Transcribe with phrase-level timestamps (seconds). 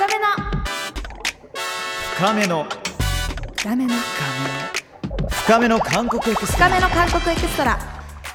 [0.00, 0.24] 深めの。
[2.16, 2.66] 深めの。
[3.58, 3.94] 深めの。
[5.28, 5.78] 深めの。
[5.78, 6.68] 韓国エクストラ。
[6.70, 7.89] 深めの韓国エクストラ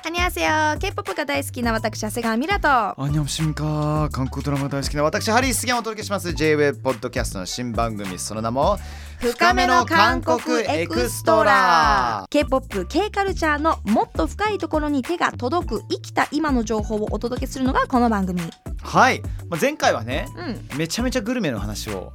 [0.06, 8.78] こんにちは K-POP が大好きな私長谷川ミラとア녕하십니까 韓国ドラマ大好きな私ハリー杉山をお届けします J-WAVE ポッドキャストの新番組その名も
[9.18, 18.42] 深めの韓国エクストラ K-POP、K カルチャーのもっと深いところに手が届く生きた今の情報をお届けするのがこの番組。
[18.84, 20.78] はい、まあ、前回はねうん。
[20.78, 22.14] めちゃめちゃグルメの話を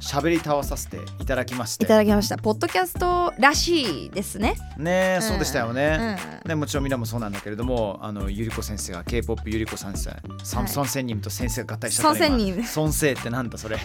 [0.00, 1.84] 喋り倒させていただきまして。
[1.84, 2.36] いただきました。
[2.36, 4.56] ポッドキャストらしいですね。
[4.76, 5.22] ねえ、うん。
[5.22, 6.48] そうでしたようね、ん。
[6.48, 13.78] ね、もちろんみんなもそうなんだけれどもあのゆりこ先生が K-POP ゆりこ先生サムソン仙人と先生が合体しちゃったね孫仙人今孫生ってなんだそれ。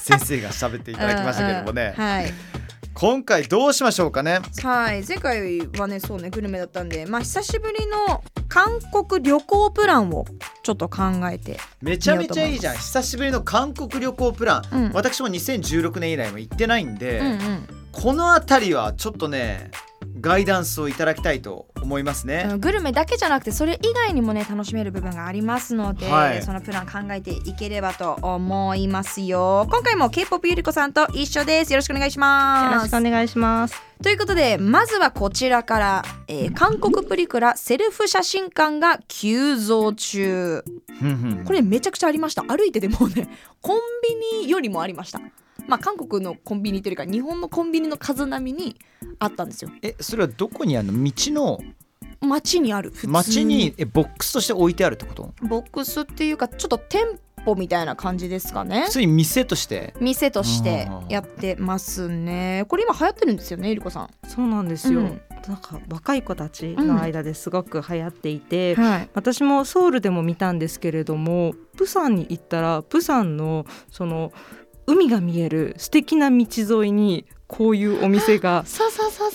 [0.00, 2.10] 先生が喋っていただきましたけれどもね、うんうん。
[2.10, 2.32] はい
[2.98, 4.40] 今回どうしましょうかね。
[4.62, 10.24] はい前回はねそうねグルメだったんでまあ久しぶりの韓国旅行プランを
[10.62, 12.76] ちょっと考えてめちゃめちゃいいじゃん。
[12.76, 14.92] 久しぶりの韓国旅行プラン、うん。
[14.94, 19.70] 私も2016年以来も行ってないんで、うんうんこの辺りはちょっとね
[20.20, 26.42] ガイダンスをいただきたいと思いますね、うんグルメだけじゃなくてそれ以外にもね楽しめる部分がありますので、はい。
[26.42, 29.66] そのプラン考えていければと思いますよ。
[29.70, 31.72] 今回も K-POP ゆりこさんと一緒です。
[31.72, 32.74] よろしくお願いします。
[32.74, 33.80] よろしくお願いします。
[34.02, 40.64] ということでまずはこちらから、えー韓国プリクラセルフ写真館が急増中。
[41.46, 42.42] これめちゃくちゃありました。
[42.42, 43.28] 歩いてでもうね
[43.62, 43.80] コン
[44.32, 45.20] ビニよりもありました
[45.66, 48.76] まあ韓国のコンビニというか日本のコンビニの数並みに
[49.18, 49.70] あったんですよ。
[49.82, 51.04] えそれはどこにあるの？
[51.04, 51.60] 道の？
[52.20, 55.34] 街にある普通街にえボックスとして置いてあるってこと？
[55.42, 57.02] ボックスっていうかちょっと店
[57.44, 58.84] 舗みたいな感じですかね。
[58.86, 59.94] 普通に店として？
[60.00, 62.64] 店としてやってますね。
[62.68, 64.10] これ今流行ってるんですよねゆりこさん。
[64.28, 65.00] そうなんですよ。
[65.00, 65.20] うん。
[65.46, 69.10] なんか若い子たちの間ですごく流行っていて、はい。
[69.14, 74.32] 私もソウルでも見たんですけれども、プサンに行ったらプサンのその
[74.86, 76.46] 海が見える素敵な道
[76.82, 78.64] 沿いにこういうお店が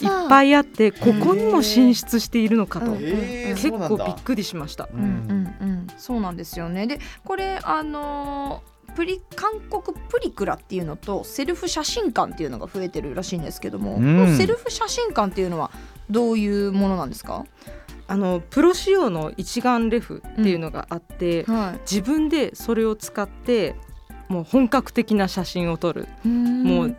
[0.02, 2.92] いっぱいあって、ここにも進出しているのかと。
[2.96, 4.90] 結構びっくりしました。
[4.94, 5.88] ううんうんうん。
[5.98, 6.88] そうなんですよね。
[6.88, 14.36] でこれあのープリ韓国プリクラっていうのとセルフ写真館っていうのが増えてるらしいんですけども、うん。
[14.36, 15.72] セルフ写真館っていうのは
[16.10, 17.46] どういうものなんですか、
[18.08, 23.76] あのプロ仕様の一眼レフっていうのがあって、は自分でそれを使って
[24.32, 26.08] もう本格的な写真を撮る。
[26.24, 26.96] い、もう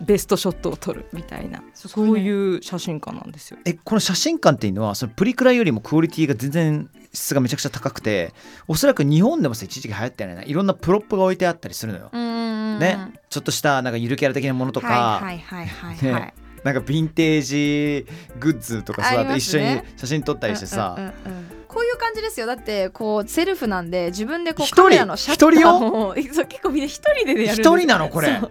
[0.00, 1.62] ベストショットを撮るみたいな。
[1.74, 3.58] そういう写真家なんですよ。
[3.64, 8.32] えこの写真館っていうのはそのプリクラよりもクオリティが全然質がめちゃくちゃ高くて
[8.68, 12.78] おそらく日本でもさ一時期流行ったよねいろんな prop が置いてあったりするのよ、うん。
[12.78, 12.98] ね。
[13.30, 16.22] ちょっとしたなんかゆるキャラ的なものとか、はいはいはいはい、はい。
[16.22, 18.06] ねなんかヴィンテージ
[18.40, 21.46] グッズとかそうやって一緒に写真撮ったりしてさ、うんうんうんうん。
[21.68, 22.46] こういう感じですよ。
[22.46, 24.82] だってこうセルフなんで自分でこう一人？
[24.82, 28.42] カメラのシャッター一人をそう結構みんな一人でねやる一人なのこれみんな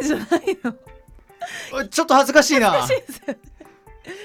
[0.00, 0.58] でじゃない
[1.80, 2.76] のちょっと恥ずかしいな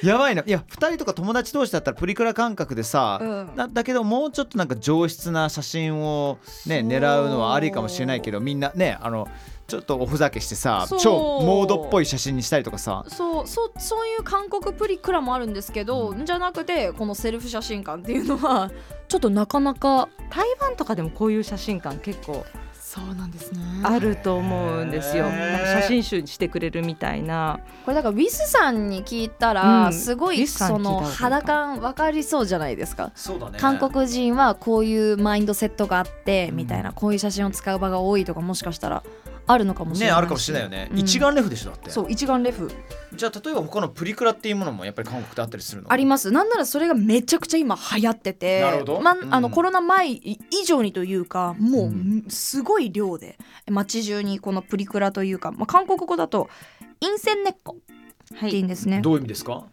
[0.03, 6.37] やばいないや2人とか友達同士だったらプリクラ感覚でさ、うんだだけどもうちょっとなんか上質な写真を
[6.67, 9.27] ね狙うのはありかもしれないけどみんなねあの
[9.67, 11.00] ちょっとおふざけしてさそう。
[11.00, 11.11] 超
[11.41, 13.03] モードっぽい写真にしたりとかさ。
[13.09, 18.72] そうそうそういう韓国プリクラもあるんですけど、じゃなくてこのセルフ写真館っていうのは
[19.09, 22.45] ちょっとなかなか台湾とかでもこういう写真館結構
[22.97, 23.59] そうなんですね。
[23.83, 25.25] あると思うんですよ。
[25.25, 25.51] へー。
[25.51, 27.59] なんか写真集にしてくれるみたいな。
[27.84, 29.94] これだからウィスさんに聞いたら、うん。
[29.94, 33.11] すごいその肌感分かりそうじゃないですか。
[33.13, 33.59] そうだね。
[33.59, 36.55] 韓国人はこういうマインドセットがあって、うん。
[36.55, 36.94] みたいな。
[36.94, 39.03] こういう写真を使う場が多いとかもしかしたら
[39.47, 41.00] あるのかもしれないねあるかもしれないよね、うん。
[41.00, 41.90] 一眼レフでしょだって。
[41.90, 42.69] そう一眼レフ。
[43.16, 45.91] じゃあ例えば他のプリクラっていうものもやっぱり韓国であったりするの？
[45.91, 46.31] あります。
[46.31, 49.02] なんならそれがめちゃくちゃ今流行っててなるほど。
[49.02, 49.34] まうん。
[49.34, 52.25] あのコロナ前以上にというかもう、うん。
[52.30, 53.38] すごい量で
[53.69, 56.50] 街中にこのプリクラというか、まあ、韓国語だと
[57.00, 57.78] 陰線根っこ
[58.35, 58.62] はってい。
[58.62, 59.64] うんですね、どういう意味ですか？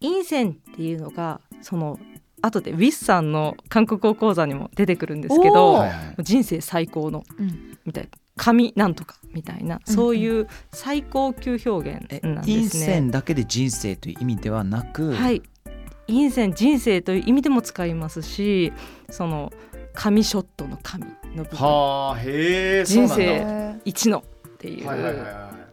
[0.00, 2.00] 陰線っていうのがその
[2.40, 5.78] 後でウィスさんの韓国語講座にも出てくるんですけおどー。
[5.78, 6.24] はいはい。
[6.24, 7.78] 人生最高のうん。
[7.84, 12.86] みたいな神なんとかみたいな、うんそういう最高級表現えなん陰ですね。
[12.86, 15.42] 線だけで人生という意味ではなく、はい。
[16.06, 18.72] 陰線人生という意味でも使いますし
[19.08, 19.52] その
[19.94, 21.58] 神ショットの神の部分。
[21.58, 24.88] はあへ人生へ一のっていう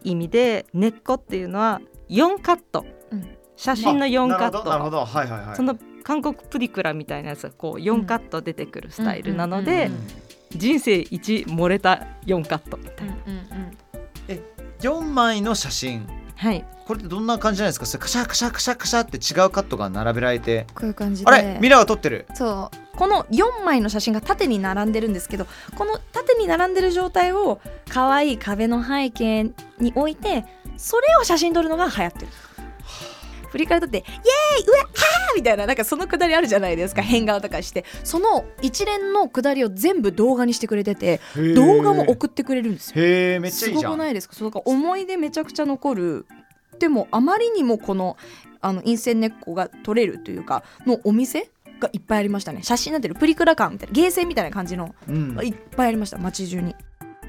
[0.02, 3.36] 意味で根っこっていうのは4カット、うん。
[3.56, 4.58] 写真の4カット。
[4.58, 5.04] なるほどなるほど。
[5.04, 5.56] はいはいはい。
[5.56, 10.00] その韓国プリクラみたいなやつはこう4カット出てくるスタイルなのうんでうんうん
[10.50, 12.76] 人生一漏れた4カット。
[12.76, 13.76] みたいな、うんうん。
[14.80, 16.06] 4枚の写真。
[16.36, 16.64] はい。
[16.86, 17.86] これってどんな感じじゃないですか？
[17.86, 20.66] それカシャカシャカシャカシャって違うカットが並べられて。
[20.74, 21.30] こういう感じで。
[21.30, 22.26] あれミラーが撮ってる。
[22.34, 22.96] そう。
[22.96, 27.58] この4枚の写真が縦に並んでるんですけどこの縦に並んでる状態を
[27.88, 29.44] 可愛い壁の背景
[29.78, 30.44] に置いて
[30.76, 32.26] それを写真撮るのが流行ってる。
[33.50, 37.84] 振り返り撮って「イエーイうわはー!」みたいななんかそのくだりあるじゃないですか変顔とかして。
[38.04, 41.20] その一連のくだりを全部動画にしてくれてて
[41.54, 43.02] 動画も送ってくれるんですよ。
[43.04, 44.34] へえめっちゃいいすごくないですか？
[44.34, 46.26] そうだから思い出めちゃくちゃ残る。
[46.78, 48.16] でもあまりにもこの
[48.60, 52.62] あの陰線根っこが取れるというかのお店がいっぱいありましたね。
[52.62, 55.38] 写真になってるプリクラ感みたいなゲーセンみたいな感じのうん。
[55.42, 56.74] いっぱいありました街中に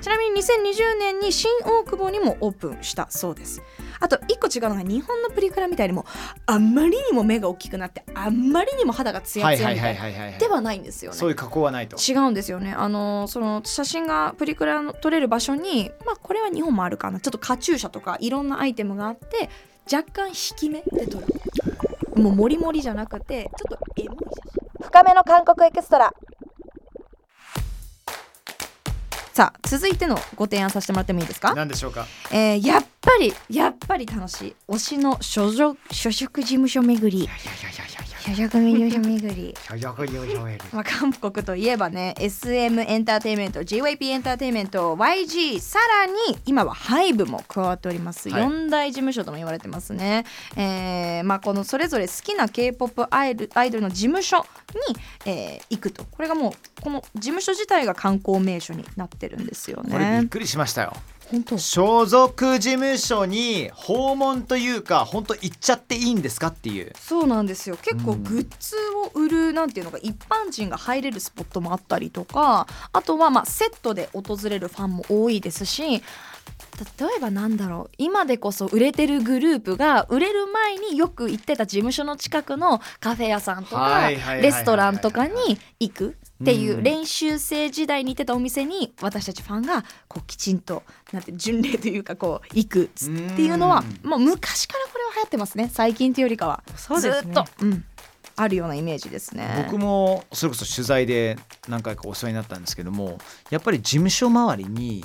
[0.02, 3.62] ちなみに2020年に新大久保にもオープンしたそうです。
[4.00, 6.06] あと一個違うのが日本のプリクラみたいにも
[6.48, 11.18] あんまりにも目が大きくなってあんまりにも肌がツヤツヤみたなはいいはいはいではないんですよね。
[11.18, 12.74] そういう加工はないと違うんですよね。
[12.74, 17.20] あのその写真がプリクラの撮れる場所にまあこれは日本もあるかな。
[17.20, 19.50] ちょっとカチューシャとかいろんなアイテムがあって
[19.92, 21.28] 若干引き目で撮る。
[22.16, 24.42] もうモリモリじゃなくてちょっとエモい写
[24.80, 24.84] 真。
[24.84, 26.12] 深めの韓国エクストラ
[29.34, 32.06] さあ続いてのご提案させてもらってもいいですか、何でしょうか？
[32.32, 34.56] えーやっぱりやっぱり楽しい。
[34.68, 37.30] 推しの所属所属事務所巡り
[38.28, 39.56] いやいやいやいやいや所巡り。
[39.68, 48.44] 所属事務所へまあ、韓国といえばね SM エンターテインメント JYP エンターテインメント YG さらに今は HYBE も加わっております、はい。
[48.44, 50.26] 4大事務所とも言われてますね、
[50.56, 54.46] えーまあ、このそれぞれ好きな K-POP アイドルアイドルの事務所
[54.88, 54.96] に、
[55.26, 56.04] えー行くと。
[56.04, 60.94] これがもうこの事務所自体が観光名所になってるんですよこれびっねくりしましたよ
[61.58, 66.94] 所属事務所に訪問というか本当行っちゃっていいんですかっていう。
[67.00, 67.78] そうなんですよ。
[67.82, 68.24] 結構うん。
[68.24, 68.76] グッズ
[69.06, 76.02] を売るなんていうのが一般人が入れるスポットもあったりとかあとはまあセットで訪れるファンも多いですし例
[77.18, 77.96] えばなんだろう。
[77.98, 86.84] 今でこそ売れてるグループが売れる前によく行ってた事務所の近くのカフェ屋さんとかレストランとかに行くっていううん。
[86.84, 94.10] 練習生時代に行ってたお店に私たちファンがこうきちんとなんて巡礼というかこう行くっていうのはうん。
[94.10, 96.64] もう昔からこれは流行ってますね最近というよりかは。
[97.00, 97.86] ずっと、うん、
[98.36, 99.66] あるようなイメージですね。
[99.66, 103.18] 僕もそれこそ取材で何回かお世話になったんですけども
[103.50, 105.04] やっぱり事務所周りに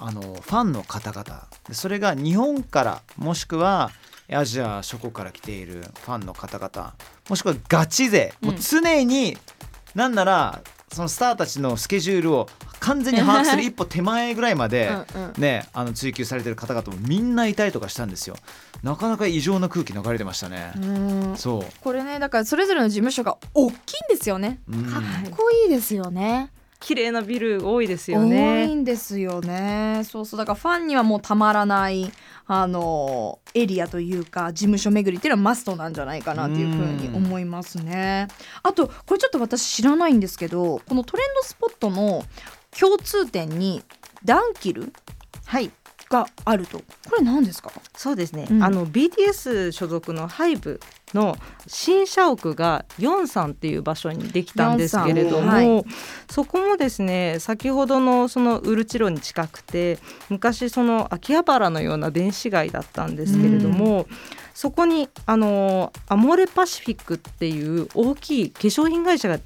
[0.00, 3.90] あのファンの方々でそれが日本からもしくは
[4.30, 6.94] アジア諸国から来ているファンの方々
[7.28, 9.36] もしくはガチ勢、もう常に
[9.94, 10.60] なんなら
[10.92, 12.48] そのスターたちのスケジュールを
[12.80, 14.90] 完全に把握する一歩手前ぐらいまで
[15.38, 18.36] ね、あの追求されてる方々もみんないたりとかしたんですよ。
[18.82, 21.36] なかなか異常な空気流れてましたね、うん。
[21.36, 21.64] そう。
[21.80, 23.76] これねだからそれぞれの事務所が大きいん
[24.08, 24.60] ですよね。
[24.68, 24.84] うん。
[24.84, 26.50] かっこいいですよね。
[26.82, 28.66] 綺麗なビル多いですよ多いね。
[28.74, 30.02] んですよね。
[30.04, 32.10] そうそうだからファンにはもうたまらない
[32.46, 38.26] あのエリアというか事務所巡りっていうのはマストなんじゃないかなっていうふうに思いますね。
[38.64, 42.24] あとこれちょっと私知らないんですけどこのトレンドスポットの
[42.78, 43.82] 共通点に
[44.24, 44.92] ダンキル？
[45.46, 45.70] はい
[46.10, 47.72] があるとこれ何ですか？
[47.96, 50.80] そうですね、うんあの BTS 所属の HYBE
[51.14, 51.36] の
[51.66, 55.84] 新社屋がヨンサンっていう場所にできたんですけれども、はい。
[56.30, 59.98] そこもですね先ほどのそのウルチロに近くて
[60.28, 64.06] 昔その秋葉原のような電子街だったんですけれども、
[64.54, 69.38] そこにあのアモレパシフィックっていう大きい化粧品会社が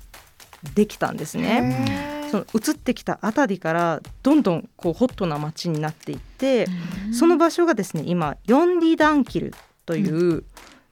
[0.74, 2.14] できたんですね。
[2.30, 6.66] その移ってきたあたりからどんどんこうホットな街になっていって、
[7.12, 10.42] その場所がですね今ヨンリダンキルという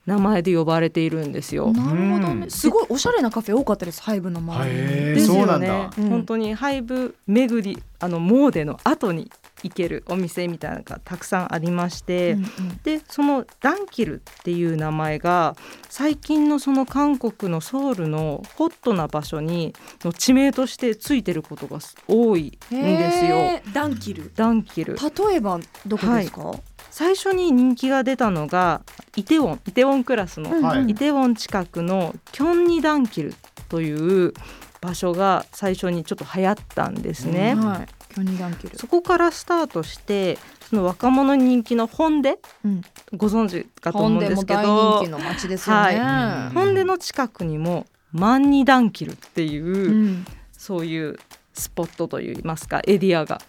[0.05, 1.71] 名前で呼ばれているんですよ。
[1.71, 2.39] なるほどうん。
[2.41, 4.85] ねすごいおしゃれなカフェ多かったですハイブの周りに。
[4.87, 5.89] ですよね。
[5.97, 9.31] 本当にハイブ巡りあのモーデの後に
[9.63, 12.79] 行けるお店みたいなのがたくさんありまして、うんうん。
[12.83, 15.55] でそのダンキルっていう名前が
[15.89, 23.73] 最近のその韓国のソウルのホットな場所にの地名としてついてることが多いんですよ。
[23.73, 24.31] ダンキル。
[24.35, 24.95] ダンキル。
[24.95, 26.51] 例えばどこですか、
[26.95, 28.81] 最初に人気が出たのが
[29.17, 30.91] イテウォンイテウォンクラスの、うんはい。
[30.91, 33.33] イテウォン近くのキョンニダンキル
[33.67, 34.33] という
[34.79, 37.53] 場所が最初にちょっと流行ったんですね。
[37.55, 38.13] はい。
[38.13, 38.77] キョニダンキル。
[38.77, 40.37] そこからスタートして
[40.69, 42.39] その若者に人気のホンデ？
[42.63, 42.81] うん。
[43.17, 46.53] ご存知かと思本うんですけでも大ど人気の街ですよね、はい。
[46.53, 50.25] ホンデの近くにもマンニダンキルっていう、うん。
[50.53, 51.19] そういう
[51.53, 53.41] スポットといいますかエリアが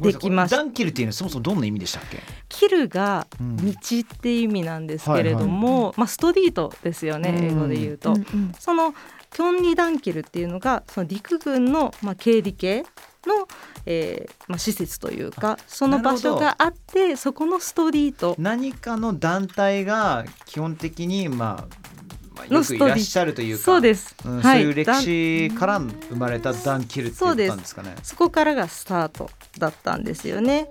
[0.00, 0.58] できました。
[0.58, 2.18] ダンキルっていうのはそもそもどんな意味でしたっけ、
[2.48, 3.56] キルがうん。
[3.56, 7.44] 道っていう意味なんですけれども、まあ、ストリートですよねうん。
[7.44, 8.12] 英語で言うと。
[8.12, 8.94] うんうんその
[9.34, 12.84] キョンリダンキルっていうのがその陸軍の、まあ、経理系
[13.26, 13.48] の、
[13.84, 18.36] えーまあ、施設というかその場所があってそこのストリート。
[18.38, 21.93] 何かの団体が基本的にまあ
[22.34, 24.62] まあ、よくいらっしゃるというかそうです、うんはい。
[24.62, 27.94] そういう歴史から生まれたダンキルって言ったんですかね。
[28.02, 30.68] そこからがスタートだったんですよね。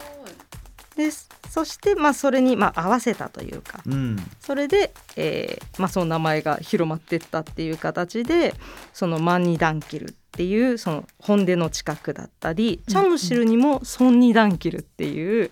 [0.95, 1.09] で
[1.49, 3.81] そしてまあそれにまあ合わせたというか。
[3.85, 4.17] うん。
[4.39, 8.53] それで、えーまあ、その名前が広まっていったっていう形で
[8.93, 15.51] そのマンニダンキルっていうその本出の近くだったりチャムシルにもソンニダンキルっていう、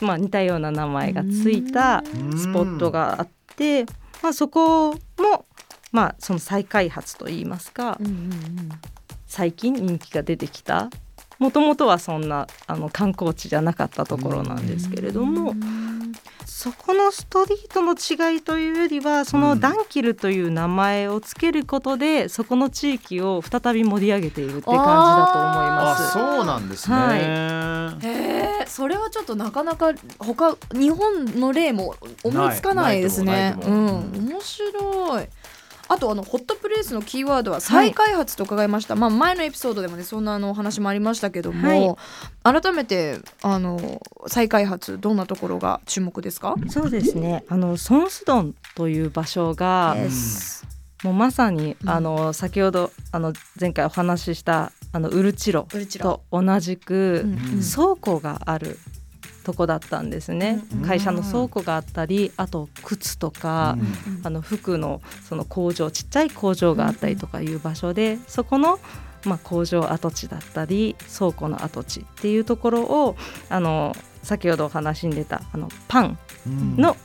[0.00, 2.04] まあ、似たような名前がついた
[2.36, 3.86] スポットがあって、
[4.22, 4.98] まあ、そこも、
[5.90, 8.28] まあ、その再開発といいますかうんうんうん。
[9.26, 10.90] 最近人気が出てきた。
[11.38, 15.56] もともとはそんなあの観光地じゃなかったところなんですけれども、
[16.44, 26.12] そこのストリートの違いというよりはそのダンキルという名前をつけることで、そこの地域を再び盛り上げているって感じだと思いあます。
[26.12, 26.96] そうなんですね。
[26.96, 27.20] はい。
[27.20, 28.41] へえ
[28.72, 33.54] それはちょっとなかなか他日本の例も思いつかないですね。
[33.62, 34.28] うん。
[34.28, 35.26] 面白い。
[35.88, 41.98] あとあのホットプレイスのキーワードは再開発と伺いました、まあ前のエピソードでもねそんなあのお話もありましたけども、
[42.42, 46.54] 改めてあの再開発どんなところが注目ですか？
[46.70, 47.44] そうですね。
[47.48, 50.64] あのソンスドンという場所が、Yes
[51.02, 51.90] もうまさに、うん。
[51.90, 55.66] あの先ほどあの前回お話ししたあのウルチロ
[56.00, 57.24] と同じく、
[57.74, 58.78] 倉庫がある
[59.42, 60.82] とこだったんですね、うん。
[60.82, 64.20] 会社の倉庫があったりあと靴とか、うん。
[64.22, 68.78] あの服のその工場ちっちゃい工場があったりとかいう場所で、そこの、
[69.24, 73.16] まあ、工場跡地だったり倉庫の跡地っていうところを
[73.48, 76.76] あの先ほどお話に出たあのパンうん。
[76.76, 76.96] の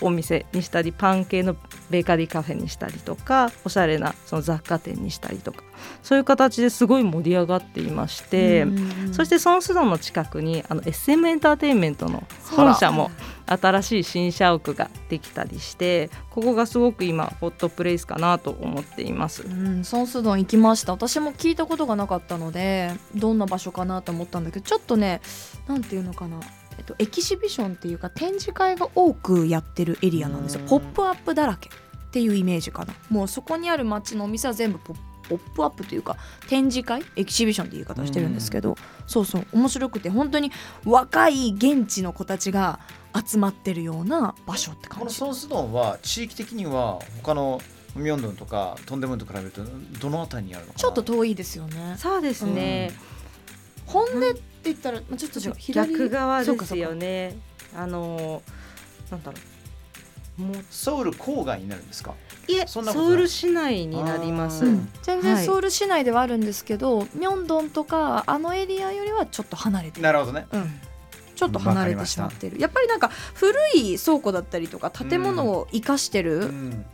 [0.00, 1.56] お店にしたりパン系の
[1.90, 5.62] ベーカリーカフェにしたりとかおしゃれなその雑貨店にしたりとか
[6.02, 8.66] そういう形ですごい盛り上がっていまして、
[9.12, 13.10] そしてソンスドンの近くにあの SM エンターテインメントの本社も
[13.46, 19.42] 新しい新社屋ができたりしてここがすごく今ホットプレイスかなと思っています。
[19.42, 20.92] うん、ソンスドン行きました。
[20.92, 25.20] 私も聞いたことがなかったのでどんな場所かなと思ったんだけどちょっとね
[25.66, 26.40] なんていうのかな、
[26.80, 30.62] えっと、エキシビションっていうか展示会が多くやってるエリアなんですよ。
[30.62, 30.68] うん。
[30.68, 32.94] ポップアップだらけっていうイメージかな。
[33.10, 34.96] もうそこにある街のお店は全部ポッ
[35.28, 36.16] ポップアップというか
[36.48, 40.10] 展示会エキシビションって言い方をしてるんですけど、そうそう面白くて。
[40.10, 40.50] 本当に
[40.84, 42.80] 若い現地の子たちが
[43.14, 45.04] 集まってるような場所ってこ感じ。
[45.04, 47.60] のソースドンは地域的には他の
[47.94, 49.62] ミョンドンとかトンデムンと比べると
[50.00, 50.80] どの辺りにあるのかな？
[50.80, 51.94] ちょっと遠いですよね。
[51.96, 52.90] そうですね、
[53.86, 57.36] 本音って言ったら、まあ、ちょっと違う左逆側そうかですよね。
[57.76, 58.42] あの
[59.10, 59.38] なんだろ
[60.38, 60.42] う。
[60.42, 62.14] もうソウル郊外になるんですか？
[62.48, 63.10] いえそんなことない。
[63.10, 64.64] ソウル市内になります。
[64.64, 64.88] うん。
[65.02, 65.44] 全然はい。
[65.44, 70.46] ソウル市内ではあるんですけど、ミョンドンとかあのエリアよりはちょっと離れてる、なるほどね。
[70.50, 70.80] うん、
[71.34, 72.58] ちょっと離れてしまってる。
[72.58, 76.86] やっぱりなんか古い倉庫だったりとか建物を生かしてる、うん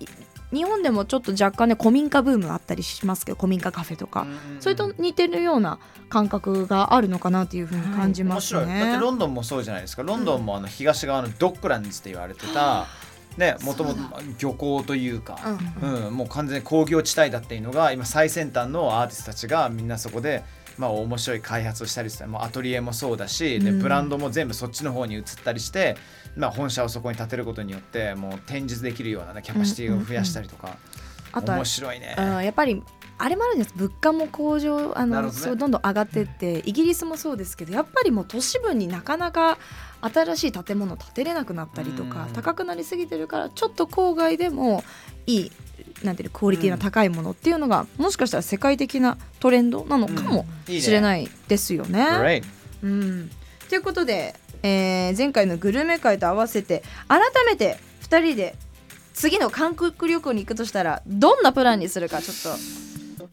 [0.53, 4.27] 日本でもちょっと若干ね古民家ブームあったりしますけど古民家カフェとか、
[4.61, 8.67] それと似てるような感覚があるのかなというふうに感じます面白い。
[8.67, 8.99] だってね。
[9.01, 10.03] ロンドンもそうじゃないですか。
[10.03, 12.87] ロンドンもあの東側のドッグランズって言われてた
[13.37, 14.01] ねもともと
[14.39, 15.39] 漁港というか、
[15.83, 16.07] うん。
[16.07, 20.45] うん、もう完全に工業地帯だっていうのが今最先端のアーティストたちがみんなそこで、
[20.79, 25.97] まあ、面白い開発をしたりしてもうアトリエもそうだし、ブランドも全部そっちの方に移ったりして、
[26.37, 30.77] まあ、本社をそこに建てることによってもう展示できるような、ね、キャパシティを増やしたりとか、
[31.33, 32.17] あとは面白いね。
[32.19, 32.83] うん、やっぱり
[33.19, 33.73] あれもあるんです。
[33.75, 35.33] 物価も向上あの、どね。
[35.33, 39.59] そうどんどん上がってってイギリスもそうですけどやっぱりもう都市部になかなか
[40.03, 42.33] 新しい建物建てれなくなったりとかうん。
[42.33, 44.85] 高くなりすぎてるからちょっと郊外でも
[45.27, 45.53] いい
[46.05, 52.43] なんていうのクオリティの高いものっていうのがもしかしたら世界的なトレンドなのかもしれないですよね。
[52.83, 53.31] うん、
[53.69, 58.55] ということで、えー前回のグルメ会と合わせて改めて2人で
[59.15, 62.57] 次の韓国旅行に行くとしたらどんなプランにするかちょっ
[63.19, 63.29] と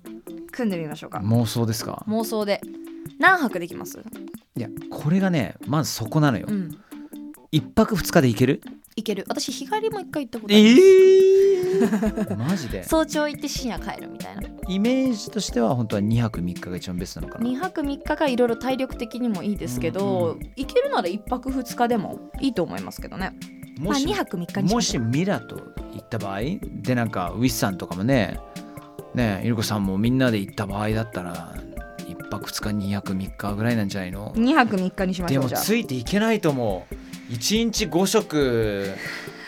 [0.51, 1.19] 組んでみましょうか。
[1.19, 2.03] 妄想ですか？
[2.07, 2.61] 妄想で。
[3.19, 3.99] 何泊できます？
[4.55, 6.77] いやこれがねまずそこなのよ、うん
[7.53, 8.61] 一泊二日で行ける？
[8.95, 9.25] 行ける。
[9.27, 12.83] 私日帰りも一回行ったことあえる、ー、 マジで？
[12.83, 14.41] 早朝行って深夜帰るみたいな。
[14.67, 17.47] イメージとしては本当は2泊3日が一番ベストなのかな。
[17.47, 23.35] 2泊3日がいろいろ体力的にもいいですけど、うん行けるなら1泊2日でもいいと思いますけどね。
[23.79, 24.75] まあ、もし2泊3日も。
[24.75, 25.57] ましミラと
[25.93, 26.39] 行った場合？
[26.81, 28.39] でなんかウィスさんとかもね。
[29.13, 31.53] ねゆるこさんもみんなで行った場合だったら
[32.07, 35.61] 1泊2日2泊3日ぐらいなんじゃないの？2泊3日にしましでもょうじゃあ。
[35.61, 36.95] ついていけないと思う
[37.33, 38.91] 1日5食。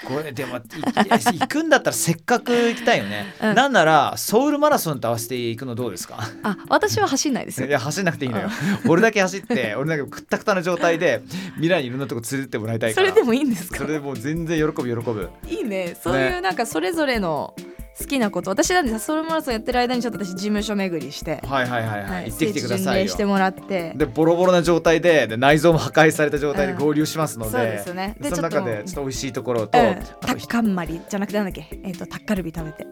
[0.07, 3.55] これでもい行くんだったらせっかく行きたいよね、うん。
[3.55, 6.19] なんならソウルマラソンと合わせて行くのどうですか？
[6.43, 7.67] あ私は走んないですよ。
[7.67, 8.49] いや走んなくていいのよ。
[8.87, 11.23] 俺だけ走って俺なんかくったくたな状態で
[11.55, 13.07] 未来にいろんなとこ連れてってもらいたいから。
[13.09, 13.77] それでもいいんですか？
[13.79, 15.29] それでもう全然喜ぶ喜ぶ。
[15.49, 15.97] いいね。
[15.99, 17.55] そういうなんかそれぞれの
[17.97, 18.49] 好きなこと。
[18.49, 23.93] 私なんでソウルマラソンやってる間にちょっと私事務所巡りして、はいはいはいはい、行ってきてくださいしてもらって。
[23.95, 28.15] でボロボロな状態でで内臓も破壊された状態で合流しますので,、そうですね。
[28.19, 31.67] でその中でちょっと美味しいところと、うん、あタとッカンマリじゃなくてなんだっけ？
[31.83, 32.85] えっ、とタッカルビ食べて。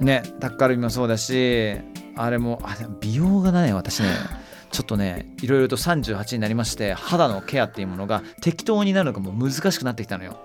[0.00, 1.76] ねタッカルビもそうだし
[2.16, 4.08] あれもあ美容がね私ね
[4.74, 10.36] ちょっとねいろいろと38になりまして肌のケアっていうものが適当になるのがもう難しくなってきたのよ。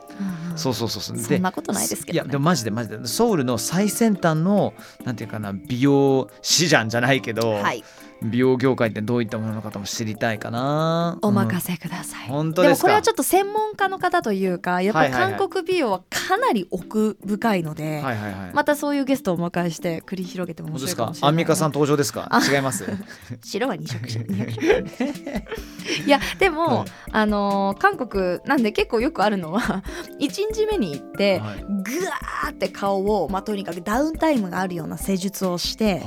[0.56, 1.18] そうそうそうそう。
[1.18, 2.26] そんなことないですけどね。
[2.26, 3.08] いやでもマジでマジで。
[3.08, 7.84] ソウルの最先端のなんていうかな美容師じゃんじゃないけど、はい
[8.22, 11.18] 美容業界ってどういったものかとも知りたいかな。
[11.22, 12.82] お任せください、本当ですか？
[12.82, 15.32] もこれはちょっと専門家の方というかやっぱはいはいはい。
[15.38, 18.52] 韓国美容はかなり奥深いので、はいはいはい。
[18.54, 22.28] またそういうゲストをお迎えして繰り広げても面白いかもしれないアンミカさん登場ですか？
[22.30, 22.40] あ。
[22.46, 22.86] 違います？
[23.44, 26.10] 白は2色色二色い。
[26.10, 26.88] やでも、はい。
[27.12, 29.84] あのー韓国なんで結構よくあるのは
[30.20, 31.60] 1日目に行って、はい。
[31.62, 36.02] ぐわーって顔を、まあ、とにかくダウンタイムがあるような施術をして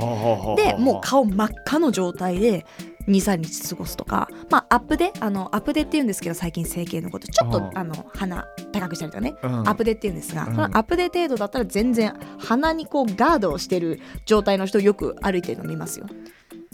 [0.57, 2.66] ででもう顔真っ赤の状態で
[3.06, 9.68] 23日過ごすとか、まあ、アップであのアップデって言うんですけど最近整形のことちょっとああの鼻高くしたりとかね、うん。
[9.68, 10.54] アップデって言うんですが、うん。
[10.54, 16.06] そのアップデ程度だったら全然鼻にこうガードをしてる状態の人よく歩いてるの見ますよ。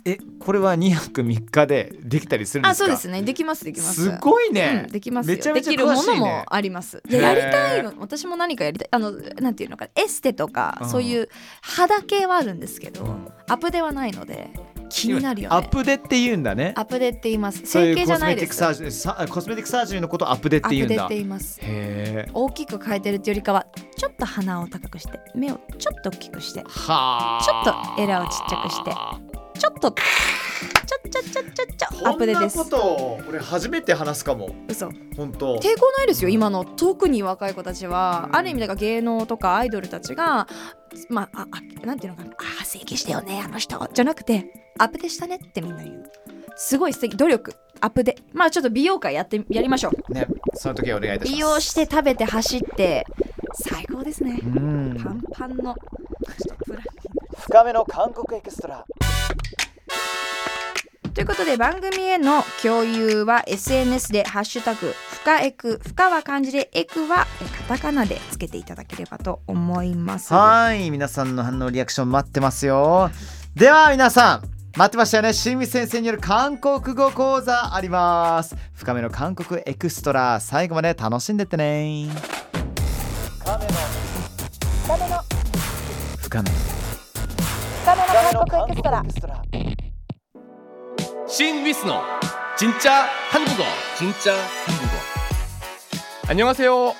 [0.05, 2.85] えこれは2泊3日でできたりするんですか？
[2.85, 3.23] あそうですね。
[3.23, 4.05] できますできます。
[4.05, 5.37] すごいね、うん、できますよ。
[5.37, 7.03] めちゃめちゃできるものもあります。
[7.09, 8.89] ややりたいの私も何かやりたい。
[8.91, 10.89] あのなんていうのかエステとか、うん。
[10.89, 11.29] そういう
[11.63, 13.29] 肌系はあるんですけど、うん。
[13.49, 14.51] アップデはないので
[14.89, 15.57] 気になるよね。
[15.57, 16.73] アップデって言うんだね。
[16.77, 17.65] アップデって言います。
[17.65, 21.05] 整形じゃコスメティックないですサージコスメティックサージのことをアップデって言うんだ。
[21.05, 21.61] アップデって言います。
[22.33, 23.67] 大きく変えてるっていうよりかは
[23.97, 28.91] ちょっと鼻を高くして目をちょっと大きくしてはあちょっとエラをちっちゃくして
[29.61, 30.98] ちょっとちょ
[31.31, 32.57] ちょちょちょアップデです。
[32.57, 34.51] こんなことを俺初めて話すかも。
[34.69, 34.91] 嘘。
[35.17, 35.57] 本当。
[35.59, 36.65] 抵抗ないですよ今の。
[36.65, 38.29] 特に若い子たちは。
[38.33, 40.47] ある意味だから芸能とかアイドルたちが
[41.09, 42.31] まあああなんていうのかな。
[42.61, 43.89] あ整形したよねあの人。
[43.93, 46.11] じゃなくてアップデしたねってみんな言う。
[46.57, 47.17] すごい素敵。
[47.17, 47.55] 努力。
[47.81, 50.13] アップデまあちょっと美容界やってやりましょう。
[50.13, 50.27] ね。
[50.55, 51.37] その時はお願いいたします。
[51.37, 53.07] 美容して食べて走って。
[53.55, 54.39] 最高ですね。
[54.43, 54.97] うん。
[55.03, 55.75] パンパンの。
[57.41, 58.85] 深めの韓国エクストラ
[61.19, 70.33] ということで番組への共有は SNS で「ハッシュタグ深エク」深は漢字でエクはえカタカナでつけていただければと思います。
[70.33, 73.11] はい皆さんの反応リアクション待ってますよ。
[73.57, 74.43] では皆さん
[74.77, 75.33] 待ってましたよね。
[75.33, 78.55] 新水先生による韓国語講座あります。
[78.75, 82.11] 深めの韓国エクストラ最後まで楽しんでってね。
[83.43, 83.65] 深め
[85.09, 85.19] の。
[86.23, 88.83] 深めの韓国エクス
[89.21, 89.43] トラ
[91.28, 92.02] 신 위스노
[92.58, 93.64] 진짜 한국어
[93.98, 94.34] 진짜
[94.66, 94.94] 한국어
[96.28, 96.94] 안녕하세요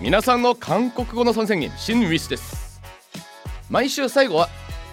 [0.00, 2.80] 皆さんの韓国語の선생님 신ウィスです
[3.68, 4.48] 毎週最後は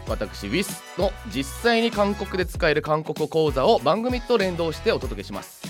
[0.08, 5.64] 私ウィスの実際に韓国で使える韓国語講座を番組と連動してお届けします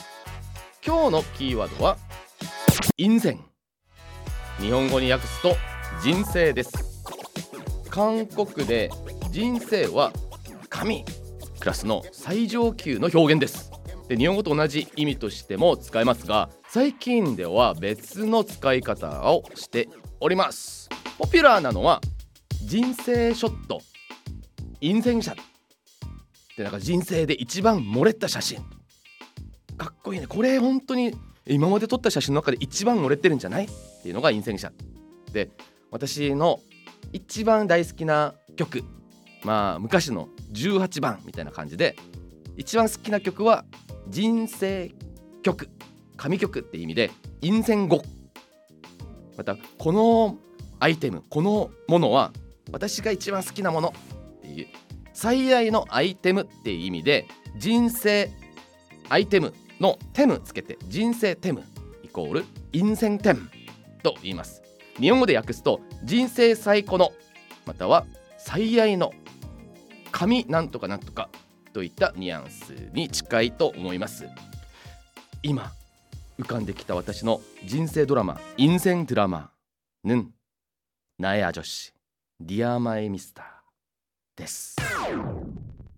[0.86, 1.97] 今日のキーワードは
[2.97, 3.39] 인생
[4.60, 5.56] 日本語に訳すと
[6.01, 6.71] 人生です
[7.89, 8.89] 韓国で
[9.32, 10.12] 人生は
[10.69, 11.06] 神
[11.62, 13.70] クラスの最上級の表現です。
[14.09, 20.88] で日本語と同じ意味としても使えますが最近では別の使い方をしております。
[21.18, 22.01] ポピュラーなのは
[22.51, 23.81] 人生ショット。
[24.81, 25.35] 陰線写っ
[26.57, 28.59] てなんか人生で一番漏れた写真。
[29.77, 30.27] かっこいいね。
[30.27, 31.14] これ本当に
[31.46, 33.66] 今まで撮った写真の中で一番漏れてるんじゃない？
[33.66, 33.68] っ
[34.03, 34.72] ていうのが陰線写
[35.33, 35.48] で
[35.92, 36.59] 私の
[37.12, 38.83] 一番大好きな曲。
[39.44, 41.96] まあ昔の18番みたいな感じで
[42.57, 43.64] 一番好きな曲は
[44.09, 44.92] 人生
[45.42, 45.68] 曲
[46.16, 48.02] 神曲って意味で陰線語
[49.37, 50.37] またこの
[50.78, 52.33] アイテムこのものは
[52.70, 53.94] 私が一番好きなもの
[54.38, 54.66] っていう
[55.12, 57.26] 最大のアイテムっていう意味で
[57.57, 58.31] 人生
[59.09, 61.64] アイテムのテムつけて人生テム
[62.02, 63.50] イコール陰線テム
[64.02, 64.62] と言います。
[64.98, 67.12] 日本語で訳すと人生最古の
[67.66, 68.05] または
[68.38, 69.12] 最愛の
[70.21, 71.30] 神なんとかなんとか
[71.73, 74.27] といったニュアンスに近いと思います
[75.43, 75.71] 今
[76.39, 79.51] 浮かんできた私の人生ドラマ「인생ドラマ」
[81.19, 81.93] 는나의아저씨
[82.39, 84.75] ディアマイミスターです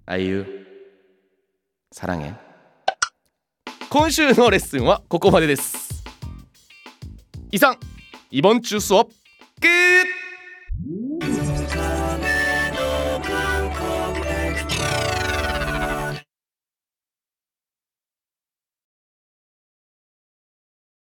[0.06, 0.66] あゆ
[1.92, 2.34] 사랑해
[3.90, 6.04] 今週のレッスンはここまでです
[7.52, 7.78] 이상
[8.32, 9.10] 이번 주 수업
[9.60, 11.13] 끝!